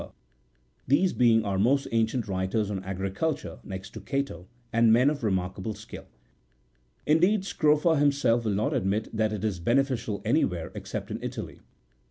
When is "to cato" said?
3.91-4.47